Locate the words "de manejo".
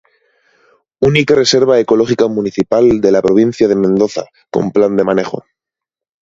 4.97-5.45